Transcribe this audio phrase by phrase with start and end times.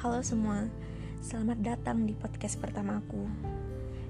[0.00, 0.64] Halo semua,
[1.20, 3.28] selamat datang di podcast pertamaku.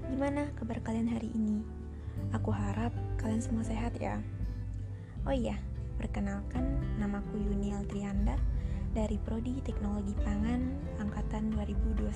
[0.07, 1.67] Gimana kabar kalian hari ini?
[2.31, 4.23] Aku harap kalian semua sehat ya.
[5.27, 5.59] Oh iya,
[5.99, 8.39] perkenalkan namaku Yuni Altrianda
[8.95, 10.63] dari Prodi Teknologi Pangan
[11.03, 12.07] Angkatan 2021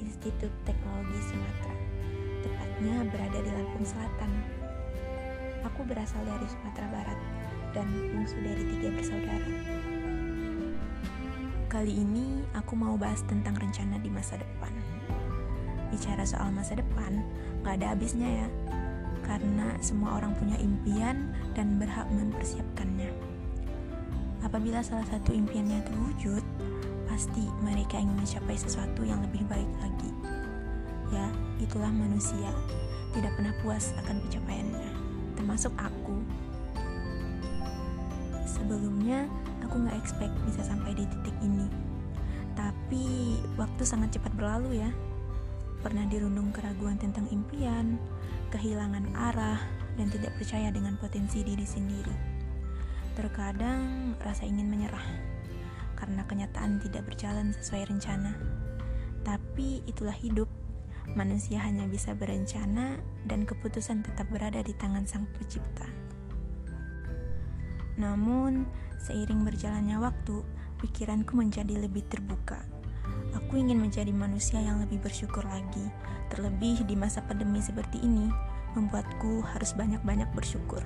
[0.00, 1.76] Institut Teknologi Sumatera.
[2.40, 4.32] Tepatnya berada di Lampung Selatan.
[5.68, 7.20] Aku berasal dari Sumatera Barat
[7.76, 9.99] dan bungsu dari tiga bersaudara.
[11.70, 14.74] Kali ini aku mau bahas tentang rencana di masa depan.
[15.94, 17.22] Bicara soal masa depan,
[17.62, 18.48] gak ada habisnya ya.
[19.22, 23.14] Karena semua orang punya impian dan berhak mempersiapkannya.
[24.42, 26.42] Apabila salah satu impiannya terwujud,
[27.06, 30.10] pasti mereka ingin mencapai sesuatu yang lebih baik lagi.
[31.14, 31.30] Ya,
[31.62, 32.50] itulah manusia,
[33.14, 34.90] tidak pernah puas akan pencapaiannya,
[35.38, 36.18] termasuk aku.
[38.42, 39.30] Sebelumnya,
[39.64, 41.68] aku nggak expect bisa sampai di titik ini.
[42.58, 44.90] Tapi waktu sangat cepat berlalu ya.
[45.80, 47.96] Pernah dirundung keraguan tentang impian,
[48.52, 49.60] kehilangan arah,
[49.96, 52.12] dan tidak percaya dengan potensi diri sendiri.
[53.16, 55.04] Terkadang rasa ingin menyerah
[56.00, 58.32] karena kenyataan tidak berjalan sesuai rencana.
[59.20, 60.48] Tapi itulah hidup.
[61.12, 62.96] Manusia hanya bisa berencana
[63.28, 65.99] dan keputusan tetap berada di tangan Sang Pencipta.
[68.00, 68.64] Namun,
[68.96, 70.40] seiring berjalannya waktu,
[70.80, 72.64] pikiranku menjadi lebih terbuka.
[73.36, 75.84] Aku ingin menjadi manusia yang lebih bersyukur lagi,
[76.32, 78.32] terlebih di masa pandemi seperti ini,
[78.72, 80.80] membuatku harus banyak-banyak bersyukur.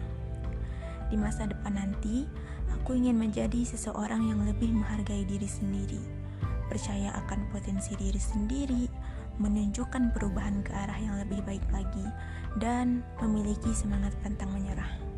[1.09, 2.27] Di masa depan nanti,
[2.75, 6.03] aku ingin menjadi seseorang yang lebih menghargai diri sendiri,
[6.67, 8.85] percaya akan potensi diri sendiri,
[9.39, 12.07] menunjukkan perubahan ke arah yang lebih baik lagi,
[12.59, 15.15] dan memiliki semangat pantang menyerah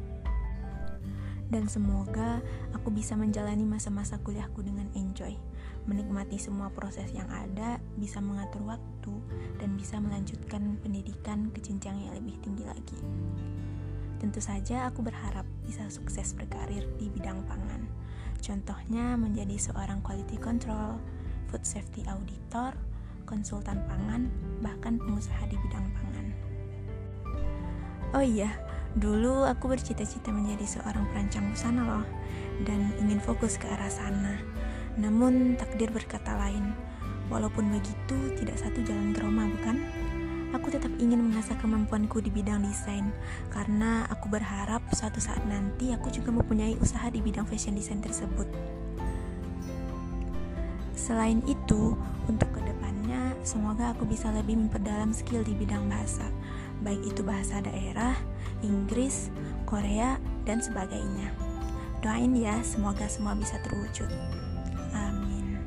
[1.51, 2.43] dan semoga
[2.75, 5.39] aku bisa menjalani masa-masa kuliahku dengan enjoy,
[5.87, 9.15] menikmati semua proses yang ada, bisa mengatur waktu,
[9.63, 12.99] dan bisa melanjutkan pendidikan ke jenjang yang lebih tinggi lagi.
[14.19, 17.87] Tentu saja aku berharap bisa sukses berkarir di bidang pangan.
[18.43, 20.99] Contohnya menjadi seorang quality control,
[21.47, 22.75] food safety auditor,
[23.29, 24.33] konsultan pangan,
[24.65, 26.27] bahkan pengusaha di bidang pangan.
[28.15, 28.49] Oh iya,
[28.97, 32.05] Dulu aku bercita-cita menjadi seorang perancang busana loh
[32.65, 34.41] dan ingin fokus ke arah sana.
[34.97, 36.73] Namun takdir berkata lain.
[37.29, 39.77] Walaupun begitu, tidak satu jalan ke Roma bukan?
[40.57, 43.13] Aku tetap ingin mengasah kemampuanku di bidang desain
[43.53, 48.49] karena aku berharap suatu saat nanti aku juga mempunyai usaha di bidang fashion design tersebut.
[50.97, 51.93] Selain itu,
[52.25, 56.25] untuk ke depannya, semoga aku bisa lebih memperdalam skill di bidang bahasa,
[56.85, 58.17] baik itu bahasa daerah,
[58.61, 59.31] Inggris,
[59.65, 61.33] Korea, dan sebagainya.
[62.05, 64.09] Doain ya, semoga semua bisa terwujud.
[64.95, 65.59] Amin.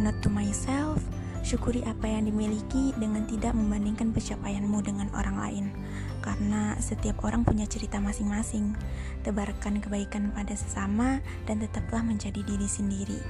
[0.00, 1.02] Not to myself,
[1.42, 5.66] syukuri apa yang dimiliki dengan tidak membandingkan pencapaianmu dengan orang lain.
[6.20, 8.76] Karena setiap orang punya cerita masing-masing.
[9.24, 13.20] Tebarkan kebaikan pada sesama dan tetaplah menjadi diri sendiri.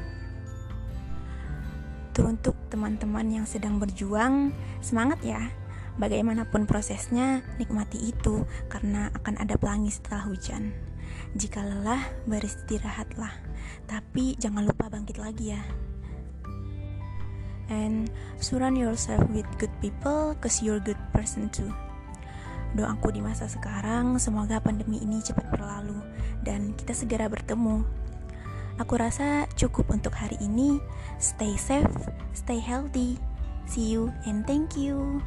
[2.10, 4.50] Teruntuk teman-teman yang sedang berjuang,
[4.82, 5.59] semangat ya!
[6.00, 10.72] Bagaimanapun prosesnya, nikmati itu karena akan ada pelangi setelah hujan.
[11.36, 13.36] Jika lelah, beristirahatlah,
[13.84, 15.62] tapi jangan lupa bangkit lagi ya.
[17.68, 18.08] And
[18.40, 21.68] surround yourself with good people, cause you're good person too.
[22.72, 26.00] Doaku di masa sekarang, semoga pandemi ini cepat berlalu
[26.40, 27.84] dan kita segera bertemu.
[28.80, 30.80] Aku rasa cukup untuk hari ini.
[31.20, 31.92] Stay safe,
[32.32, 33.20] stay healthy.
[33.68, 35.20] See you and thank you.